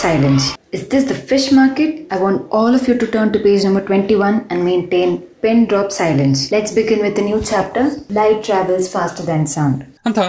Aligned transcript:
silence. 0.00 0.44
Is 0.72 0.82
this 0.88 1.04
the 1.04 1.18
fish 1.30 1.46
market? 1.52 1.90
I 2.10 2.18
want 2.18 2.38
all 2.50 2.72
of 2.74 2.86
you 2.88 2.94
to 2.98 3.06
turn 3.06 3.28
to 3.34 3.38
page 3.38 3.64
number 3.64 3.82
21 3.82 4.46
and 4.50 4.64
maintain 4.64 5.10
pen 5.42 5.58
drop 5.66 5.90
silence. 5.92 6.38
Let's 6.50 6.72
begin 6.72 7.00
with 7.00 7.18
a 7.18 7.22
new 7.22 7.40
chapter. 7.42 7.84
Light 8.10 8.40
travels 8.42 8.88
faster 8.88 9.24
than 9.30 9.42
sound. 9.56 9.78
ಅಂತ 10.08 10.20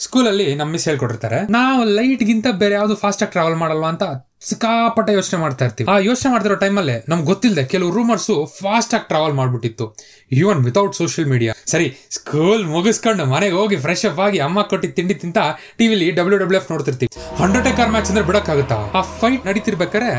ಸ್ಕೂಲಲ್ಲಿ 0.00 0.46
ನಮ್ಮ 0.54 0.70
miss 0.74 0.86
ಹೇಳ್ಕೊಟ್ಟಿರ್ತಾರೆ 0.88 1.38
ನಾವು 1.56 1.80
ಲೈಟ್ಗಿಂತ 1.98 2.48
ಬೇರೆ 2.62 2.74
ಯಾವುದು 2.74 2.94
ಫಾಸ್ಟಾಗಿ 3.02 3.32
travel 3.32 3.58
ಮಾಡಲ್ವಾ 3.60 3.88
ಅಂತ 3.94 4.04
ಸಿಕ್ಕಾಪಟ್ಟೆ 4.48 5.12
ಯೋಚನೆ 5.18 5.40
ಮಾಡ್ತಾ 5.40 5.64
ಇರ್ತೀವಿ. 5.64 5.86
ಆ 5.90 5.96
ಯೋಚನೆ 6.08 6.30
ಮಾಡ್ತಿರೋ 6.32 6.56
ಟೈಮಲ್ಲಿ 6.64 6.96
ನಮ್ಗೆ 7.08 7.26
ಗೊತ್ತಿಲ್ಲದೆ 7.26 7.64
ಕೆಲವು 7.64 7.90
ರೂಮರ್ಸು 7.96 8.36
ಫಾಸ್ಟ್ 8.60 8.94
ಆಗಿ 8.94 9.08
ಟ್ರಾವೆಲ್ 9.08 9.34
ಮಾಡ್ಬಿಟ್ಟಿತ್ತು. 9.40 9.86
ಈವನ್ 10.32 10.60
ವಿತೌಟ್ 10.68 10.94
ಸೋಷಿಯಲ್ 10.94 11.28
ಮೀಡಿಯಾ 11.30 11.54
ಸರಿ 11.72 11.88
ಸ್ಕೂಲ್ 12.10 12.64
ಮುಗಿಸ್ಕೊಂಡು 12.74 13.26
ಮನೆಗೆ 13.34 13.54
ಹೋಗಿ 13.54 13.76
ಫ್ರೆಶ್ 13.76 14.06
ಅಪ್ 14.10 14.20
ಆಗಿ 14.20 14.38
ಅಮ್ಮ 14.38 14.62
ಕೊಟ್ಟಿದ್ದ 14.62 14.94
ತಿಂಡಿ 14.94 15.14
ತಿಂತ 15.14 15.38
ಟಿವಿಲಿ 15.76 16.10
ಡಬ್ಲ್ಯೂ 16.10 16.38
ಡಬ್ಲ್ಯೂ 16.44 16.60
ಎಫ್ 16.60 16.70
ನೋಡ್ತಿರ್ತೀವಿ. 16.72 17.10
ಅಂಡರ್ಟೇಕರ್ 17.44 17.92
ಮ್ಯಾಚ್ 17.96 18.08
ಅಂದ್ರೆ 18.08 18.26
ಬಿಡಕ್ಕಾಗುತ್ತಾ? 18.30 18.78
ಆ 18.98 19.02
ಫೈಟ್ 19.20 19.46
ನಡೀತಿರ್ಬೇಕಾರೆ 19.46 20.12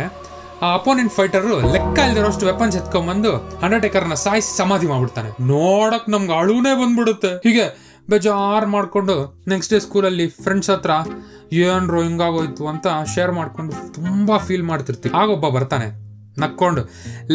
ಆ 0.61 0.67
ಅಪೋನೆಂಟ್ 0.73 1.13
ಫೈಟರ್ 1.13 1.45
ಲೆಕ್ಕ 1.75 1.99
ಇಲ್ದಿರೋಷ್ಟು 1.99 2.45
ವೆಪನ್ಸ್ 2.45 2.75
ಎತ್ಕೊಂಡ್ಬಂದು 2.77 3.31
ಅಂಡರ್ಟೇಕರ್ನ 3.63 4.13
ಸಾಯಿಸಿ 4.25 4.57
ಸಮಾಧಿ 4.57 4.87
ಮಾಡ್ಬಿಡ್ತಾನೆ. 4.87 5.29
ನೋಡಕ್ 5.47 6.09
ನಮ್ಗೆ 6.09 6.33
ಅಳುನೇ 6.39 6.73
ಬಂದ್ಬಿಡುತ್ತೆ. 6.81 7.31
ಹೀಗೆ 7.47 7.65
ಬೇಜಾರ್ 8.09 8.65
ಮಾಡಿಕೊಂಡು 8.75 9.15
ನೆಕ್ಸ್ಟ್ 9.47 9.73
ಡೇ 9.73 9.79
ಸ್ಕೂಲಲ್ಲಿ 9.85 10.25
ಫ್ರೆಂಡ್ಸ್ 10.43 10.69
ಹತ್ರ 10.73 10.91
ಏನ್ರೋ 11.67 11.99
ಹಿಂಗಾಗೋಯ್ತು 12.07 12.63
ಅಂತ 12.71 12.87
ಶೇರ್ 13.13 13.31
ಮಾಡಿಕೊಂಡು 13.31 13.73
ತುಂಬ 13.97 14.37
ಫೀಲ್ 14.47 14.65
ಮಾಡ್ತಿರ್ತೀವಿ. 14.71 15.13
ಆಗೊಬ್ಬ 15.21 15.47
ಬರ್ತಾನೆ, 15.57 15.87
ನಕ್ಕೊಂಡು, 16.43 16.81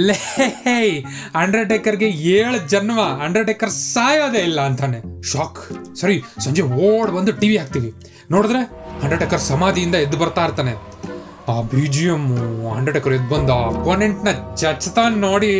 ಲೇ 0.07 0.17
ಅಂಡರ್ಟೇಕರ್ಗೆ 1.43 2.09
ಏಳು 2.37 2.59
ಜನ್ಮ 2.73 3.01
ಅಂಡರ್ಟೇಕರ್ 3.27 3.73
ಸಾಯೋದೇ 3.95 4.43
ಇಲ್ಲ 4.49 4.61
ಅಂತಾನೆ. 4.71 5.01
ಶಾಕ್ 5.33 5.61
ಸರಿ, 6.01 6.17
ಸಂಜೆ 6.45 6.65
ಓಡ್ 6.89 7.13
ಬಂದು 7.17 7.35
ಟಿವಿ 7.43 7.57
ಹಾಕ್ತೀವಿ. 7.57 7.91
ನೋಡಿದ್ರೆ 8.31 8.63
ಅಂಡರ್ಟೇಕರ್ 9.05 9.43
ಸಮಾಧಿಯಿಂದ 9.53 9.97
ಎದ್ದು 10.07 10.19
ಬರ್ತಾ 10.23 10.45
ಇರ್ತಾನೆ. 10.49 10.75
ಆ 11.51 11.61
ಬಿ 11.61 11.87
ಜಿ 11.87 12.05
ಎಂ 12.07 12.25
ಎಕರ್ 12.97 13.15
ಎದ್ದು 13.15 13.29
ಬಂದ 13.35 13.51
ನ 14.27 14.33
ಚಚ್ತಾನ್ 14.55 15.17
ನೋಡಿ 15.19 15.53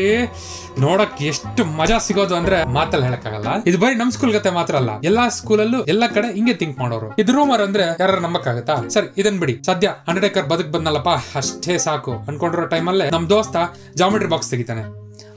ನೋಡಕ್ 0.81 1.23
ಎಷ್ಟು 1.23 1.65
ಮಜಾ 1.65 1.99
ಸಿಗೋದು 1.99 2.35
ಅಂದ್ರೆ 2.35 2.65
ಮಾತಲ್ಲಿ 2.65 3.07
ಹೇಳಕ್ಕಾಗಲ್ಲ. 3.07 3.49
ಇದು 3.67 3.79
ಬರೀ 3.79 3.95
ನಮ್ 3.95 4.11
ಸ್ಕೂಲ್ 4.11 4.33
ಗತೆ 4.33 4.51
ಮಾತ್ರ 4.51 4.75
ಅಲ್ಲ, 4.77 4.91
ಎಲ್ಲಾ 5.05 5.29
ಸ್ಕೂಲಲ್ಲೂ 5.29 5.85
ಎಲ್ಲಾ 5.85 6.09
ಕಡೆ 6.09 6.35
ಹಿಂಗೆ 6.35 6.55
ತಿಂಕ್ 6.55 6.79
ಮಾಡೋರು. 6.79 7.09
ಇದು 7.19 7.33
ರೂಮರ್ 7.33 7.61
ಅಂದ್ರೆ 7.61 7.85
ಯಾರು 8.01 8.21
ನಂಬಕ್ಕಾಗತ್ತಾ? 8.21 8.77
ಸರಿ, 8.89 9.09
ಇದನ್ 9.19 9.39
ಬಿಡಿ. 9.39 9.63
ಸದ್ಯ 9.67 9.91
ಅಂಡರ್ಟೇಕರ್ 10.09 10.47
ಬದುಕ್ 10.47 10.71
ಬಂದಲ್ಲಪ್ಪ 10.71 11.09
ಅಷ್ಟೇ 11.09 11.79
ಸಾಕು. 11.79 12.13
ಅನ್ಕೊಂಡಿರೋ 12.29 12.67
ಟೈಮಲ್ಲೇ 12.67 13.11
ನಮ್ 13.11 13.29
ದೋಸ್ತ 13.31 13.57
ಜಾಮೆಟ್ರಿ 13.97 14.29
ಬಾಕ್ಸ್ 14.29 14.51
ತೆಗಿತಾನೆ. 14.51 14.85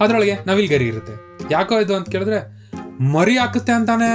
ಅದ್ರೊಳಗೆ 0.01 0.35
ನವಿಲ್ 0.47 0.69
ಗರಿ 0.69 0.87
ಇರುತ್ತೆ. 0.87 1.13
ಯಾಕೋ 1.51 1.79
ಇದು 1.79 1.95
ಅಂತ 1.95 2.09
ಕೇಳಿದ್ರೆ, 2.09 2.39
ಮರಿ 3.13 3.37
ಹಾಕುತ್ತೆ 3.37 3.71
ಅಂತಾನೆ. 3.71 4.11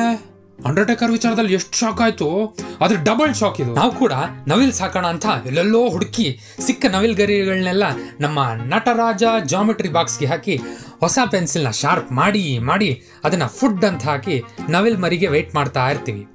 ಅಂಡರ್ಟೇಕರ್ 0.67 1.11
ವಿಚಾರದಲ್ಲಿ 1.11 1.55
ಎಷ್ಟು 1.55 1.79
ಶಾಕ್ 1.79 2.01
ಆಯ್ತು? 2.01 2.57
ಅದ್ರ 2.81 2.97
ಡಬಲ್ 3.05 3.35
ಶಾಕ್ 3.35 3.61
ಇದು. 3.61 3.75
ನಾವು 3.75 3.93
ಕೂಡ 3.93 4.13
ನವಿಲ್ 4.49 4.73
ಸಾಕೋಣ 4.73 5.07
ಅಂತ 5.07 5.27
ಎಲ್ಲೆಲ್ಲೋ 5.47 5.91
ಹುಡುಕಿ 5.91 6.41
ಸಿಕ್ಕ 6.67 6.87
ನವಿಲ್ 6.87 7.17
ಗರಿಗಳನ್ನೆಲ್ಲ 7.17 7.85
ನಮ್ಮ 8.21 8.39
ನಟರಾಜ 8.65 9.25
ಜಾಮೆಟ್ರಿ 9.47 9.89
ಬಾಕ್ಸ್ಗೆ 9.89 10.27
ಹಾಕಿ 10.27 10.57
ಹೊಸ 11.01 11.19
ಪೆನ್ಸಿಲ್ನ 11.31 11.71
ಶಾರ್ಪ್ 11.71 12.13
ಮಾಡಿ 12.13 12.59
ಮಾಡಿ 12.59 13.03
ಅದನ್ನ 13.25 13.47
ಫುಡ್ 13.47 13.85
ಅಂತ 13.85 14.05
ಹಾಕಿ 14.05 14.43
ನವಿಲ್ 14.71 14.99
ಮರಿಗೆ 14.99 15.27
ವೆಯ್ಟ್ 15.27 15.55
ಮಾಡ್ತಾ 15.55 15.91
ಇರ್ತೀವಿ. 15.91 16.27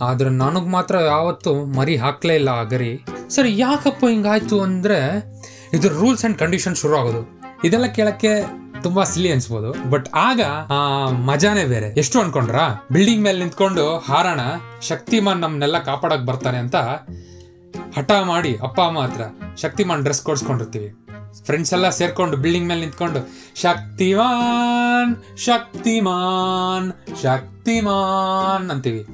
ಆದ್ರೆ 0.00 0.30
ನನಗೆ 0.30 0.68
ಮಾತ್ರ 0.68 1.00
ಯಾವತ್ತೂ 1.00 1.64
ಮರಿ 1.64 1.96
ಹಾಕಲೇ 1.96 2.34
ಇಲ್ಲ 2.34 2.48
ಆ 2.48 2.62
ಗರಿ. 2.62 3.04
ಸರಿ, 3.30 3.58
ಯಾಕಪ್ಪ 3.58 4.04
ಹಿಂಗಾಯ್ತು 4.10 4.60
ಅಂದ್ರೆ 4.60 4.98
ಇದ್ರ 5.72 5.88
ರೂಲ್ಸ್ 5.88 6.24
ಅಂಡ್ 6.24 6.38
ಕಂಡೀಷನ್ 6.38 6.76
ಶುರು 6.76 6.96
ಆಗೋದು 6.96 7.40
ಇದೆಲ್ಲ 7.64 7.86
ಕೇಳಕ್ಕೆ 7.86 8.63
ತುಂಬಾ 8.84 9.04
ಸಿಲಿ 9.04 9.32
ಅನ್ಸ್ಬೋದು. 9.32 9.90
ಬಟ್ 9.90 10.08
ಆಗ, 10.14 10.40
ಆ, 10.70 11.08
ಮಜಾನೇ 11.10 11.64
ಬೇರೆ. 11.64 11.86
ಎಷ್ಟು 11.86 12.20
ಅನ್ಕೊಂಡ್ರ? 12.20 12.54
ಬಿಲ್ಡಿಂಗ್ 12.92 13.22
ಮೇಲೆ 13.22 13.38
ನಿಂತ್ಕೊಂಡು 13.38 13.98
ಹಾರಣ, 13.98 14.40
ಶಕ್ತಿಮಾನ್ 14.82 15.40
ನಮ್ನೆಲ್ಲ 15.40 15.78
ಕಾಪಾಡಕ್ 15.78 16.22
ಬರ್ತಾನೆ 16.22 16.58
ಅಂತ 16.58 16.76
ಹಠ 17.96 18.10
ಮಾಡಿ 18.24 18.56
ಅಪ್ಪ, 18.56 18.80
ಅಮ್ಮ 18.80 19.00
ಹತ್ರ 19.00 19.20
ಶಕ್ತಿಮಾನ್ 19.56 20.02
ಡ್ರೆಸ್ 20.02 20.22
ಕೊಡ್ಸ್ಕೊಂಡಿರ್ತೀವಿ. 20.22 21.06
ಫ್ರೆಂಡ್ಸ್ 21.44 21.72
ಎಲ್ಲ 21.72 21.88
ಸೇರ್ಕೊಂಡು 21.88 22.36
ಬಿಲ್ಡಿಂಗ್ 22.36 22.68
ಮೇಲೆ 22.68 22.80
ನಿಂತ್ಕೊಂಡು, 22.80 23.28
ಶಕ್ತಿಮಾನ್ 23.60 25.38
ಶಕ್ತಿಮಾನ್ 25.38 26.92
ಶಕ್ತಿಮಾನ್ 27.22 28.70
ಅಂತೀವಿ. 28.70 29.06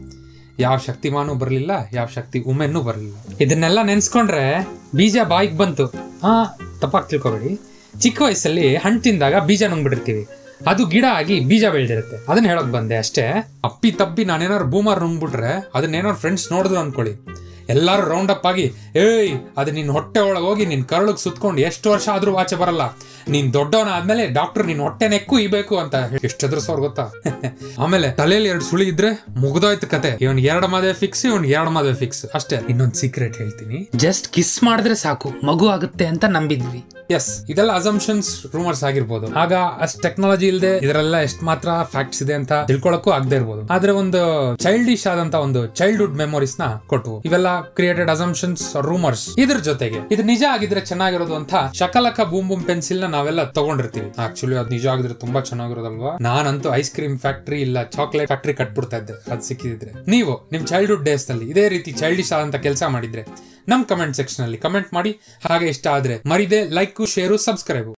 ಯಾವ 0.58 0.76
ಶಕ್ತಿಮಾನು 0.76 1.34
ಬರಲಿಲ್ಲ, 1.34 1.70
ಯಾವ 1.92 2.06
ಶಕ್ತಿ 2.06 2.40
ಉಮೆನ್ನೂ 2.40 2.82
ಬರಲಿಲ್ಲ. 2.82 3.16
ಇದನ್ನೆಲ್ಲ 3.40 3.82
ನೆನ್ಸ್ಕೊಂಡ್ರೆ 3.82 4.68
ಬೀಜ 4.94 5.16
ಬಾಯಿಗೆ 5.28 5.56
ಬಂತು. 5.56 5.86
ಹಾ, 5.86 6.58
ತಪ್ಪಾಗಿ 6.80 7.10
ತಿಳ್ಕೊಬೇಡಿ. 7.10 7.60
ಚಿಕ್ಕ 7.98 8.22
ವಯಸ್ಸಲ್ಲಿ 8.22 8.76
ಹಣ್ಣು 8.76 9.00
ತಿಂದಾಗ 9.00 9.38
ಬೀಜ 9.38 9.62
ನುಂಗ್ಬಿಟ್ಟಿರ್ತೀವಿ. 9.62 10.26
ಅದು 10.66 10.86
ಗಿಡ 10.86 11.04
ಆಗಿ 11.12 11.40
ಬೀಜ 11.40 11.64
ಬೆಳೆದಿರುತ್ತೆ. 11.64 12.32
ಅದನ್ನ 12.32 12.46
ಹೇಳಕ್ 12.46 12.66
ಬಂದೆ 12.66 12.96
ಅಷ್ಟೇ. 12.96 13.50
ಅಪ್ಪಿ 13.64 13.92
ತಪ್ಪಿ 13.92 14.24
ನಾನೇನಾರು 14.24 14.64
ಬೂಮರ್ 14.64 15.00
ನುಂಗ್ಬಿಟ್ರೆ 15.00 15.96
ಏನೋ 15.96 16.14
ಫ್ರೆಂಡ್ಸ್ 16.14 16.52
ನೋಡಿದ್ರು 16.52 16.78
ಅನ್ಕೊಳ್ಳಿ. 16.78 17.40
ಎಲ್ಲಾರು 17.68 18.08
ರೌಂಡ್ 18.08 18.30
ಅಪ್ 18.30 18.46
ಆಗಿ, 18.46 18.72
ಏಯ್, 18.96 19.38
ಅದು 19.56 19.70
ನಿನ್ 19.70 19.90
ಹೊಟ್ಟೆ 19.90 20.20
ಒಳಗೆ 20.20 20.44
ಹೋಗಿ 20.44 20.66
ನಿನ್ 20.66 20.84
ಕರಳಿಗೆ 20.84 21.22
ಸುತ್ಕೊಂಡು 21.22 21.60
ಎಷ್ಟು 21.60 21.90
ವರ್ಷ 21.90 22.08
ಆದ್ರೂ 22.08 22.34
ಆಚೆ 22.34 22.56
ಬರಲ್ಲ. 22.56 22.80
ನೀನ್ 23.28 23.52
ದೊಡ್ಡವನ 23.52 23.88
ಆದ್ಮೇಲೆ 23.88 24.26
ಡಾಕ್ಟರ್ 24.26 24.66
ನಿನ್ 24.66 24.80
ಹೊಟ್ಟೆ 24.80 25.08
ನೆಕ್ಕು 25.08 25.38
ಇಬೇಕು 25.38 25.78
ಅಂತ 25.78 25.94
ಎಷ್ಟು 26.24 26.46
ಎದುರಿಸೋರ್ 26.46 26.80
ಗೊತ್ತಾ? 26.80 27.12
ಆಮೇಲೆ 27.78 28.10
ತಲೆಯಲ್ಲಿ 28.10 28.48
ಎರಡು 28.48 28.64
ಸುಳಿ 28.64 28.88
ಇದ್ರೆ 28.88 29.24
ಮುಗ್ದೋಯ್ತು 29.36 29.86
ಕತೆ. 29.86 30.18
ಇವನ್ 30.20 30.38
ಎರಡು 30.38 30.68
ಮದುವೆ 30.68 30.92
ಫಿಕ್ಸ್ 30.92 31.26
ಇವನ್ 31.26 31.44
ಎರಡು 31.44 31.70
ಮದುವೆ 31.70 31.94
ಫಿಕ್ಸ್ 31.94 32.26
ಅಷ್ಟೇ. 32.34 32.56
ಇನ್ನೊಂದು 32.68 32.94
ಸೀಕ್ರೆಟ್ 32.94 33.36
ಹೇಳ್ತೀನಿ. 33.36 33.90
ಜಸ್ಟ್ 33.96 34.28
ಕಿಸ್ 34.28 34.64
ಮಾಡಿದ್ರೆ 34.64 34.94
ಸಾಕು. 34.94 35.32
ಮಗು 35.44 35.68
ಆಗುತ್ತೆ 35.68 36.06
ಅಂತ 36.06 36.24
ನಂಬಿದ್ವಿ. 36.24 36.84
ಎಸ್ 37.18 37.50
ಇದೆಲ್ಲ 37.52 37.72
ಅಸಂಪ್ಷನ್ಸ್ 37.80 38.30
ರೂಮರ್ಸ್ 38.54 38.84
ಆಗಿರ್ಬೋದು. 38.84 39.26
ಆಗ 39.42 39.52
ಅಷ್ಟ್ 39.84 40.02
ಟೆಕ್ನಾಲಜಿ 40.02 40.46
ಇಲ್ಲದೆ 40.46 40.72
ಇದರೆಲ್ಲ 40.86 41.16
ಎಷ್ಟ್ 41.28 41.42
ಮಾತ್ರ 41.42 41.68
ಫ್ಯಾಕ್ಟ್ಸ್ 41.82 42.22
ಇದೆ 42.22 42.34
ಅಂತ 42.34 42.52
ತಿಳ್ಕೊಳಕ್ಕೂ 42.52 43.10
ಆಗದೆ 43.10 43.36
ಇರ್ಬೋದು. 43.36 43.62
ಆದ್ರೆ 43.74 43.92
ಒಂದು 43.92 44.20
ಚೈಲ್ಡಿಶ್ 44.56 45.06
ಆದಂತ 45.06 45.34
ಒಂದು 45.34 45.66
ಚೈಲ್ಡ್ಹುಡ್ 45.66 46.16
ಮೆಮೊರೀಸ್ನ 46.22 46.64
ಕೊಟ್ಟು 46.92 47.22
ಇವೆಲ್ಲ 47.24 47.60
ಕ್ರಿಯೇಟೆಡ್ 47.60 48.10
ಅಸಂಪ್ಷನ್ಸ್ 48.10 48.76
ರೂಮರ್ಸ್ 48.76 49.38
ಇದ್ರ 49.38 49.58
ಜೊತೆಗೆ. 49.58 50.00
ಇದು 50.14 50.22
ನಿಜ 50.22 50.44
ಆಗಿದ್ರೆ 50.52 50.80
ಚೆನ್ನಾಗಿರೋದು 50.80 51.34
ಅಂತ 51.34 51.54
ಶಕಲಕ 51.80 52.20
ಬೂಮ್ 52.20 52.48
ಬೂಮ್ 52.48 52.64
ಪೆನ್ಸಿಲ್ನ 52.64 53.04
ನಾವೆಲ್ಲ 53.04 53.44
ತಗೊಂಡಿರ್ತೀವಿ. 53.50 54.12
ಆಕ್ಚುಲಿ 54.18 54.56
ಅದು 54.56 54.68
ನಿಜ 54.68 54.86
ಆಗಿದ್ರೆ 54.86 55.14
ತುಂಬಾ 55.14 55.40
ಚೆನ್ನಾಗಿರೋದಲ್ವಾ? 55.40 56.16
ನಾನಂತೂ 56.20 56.74
ಐಸ್ 56.74 56.92
ಕ್ರೀಮ್ 56.94 57.18
ಫ್ಯಾಕ್ಟ್ರಿ 57.18 57.60
ಇಲ್ಲ 57.60 57.82
ಚಾಕ್ಲೇಟ್ 57.82 58.26
ಫ್ಯಾಕ್ಟ್ರಿ 58.26 58.54
ಕಟ್ಬಿಡ್ತಾ 58.54 58.96
ಇದ್ದೆ. 58.96 59.12
ಅದು 59.32 59.42
ಸಿಕ್ಕಿದ್ರೆ. 59.48 59.92
ನೀವು 60.08 60.48
ನಿಮ್ 60.52 60.66
ಚೈಲ್ಡ್ಹುಡ್ 60.66 61.04
ಡೇಸ್ನಲ್ಲಿ 61.04 61.48
ಇದೇ 61.50 61.68
ರೀತಿ 61.68 61.92
ಚೈಲ್ಡಿಶ್ 61.92 62.32
ಆದಂತ 62.32 62.56
ಕೆಲಸ 62.56 62.82
ಮಾಡಿದ್ರೆ 62.88 63.22
ನಮ್ 63.70 63.84
ಕಮೆಂಟ್ 63.84 64.16
ಸೆಕ್ಷನ್ 64.16 64.44
ಅಲ್ಲಿ 64.44 64.58
ಕಮೆಂಟ್ 64.58 64.90
ಮಾಡಿ. 64.94 65.12
ಹಾಗೆ 65.48 65.66
ಇಷ್ಟ 65.66 65.86
ಆದ್ರೆ 65.96 66.14
ಮರಿದೆ 66.28 66.60
ಲೈಕ್ 66.78 67.00
ಶೇರು 67.14 67.36
ಸಬ್ಸ್ಕ್ರೈಬ್ 67.36 67.88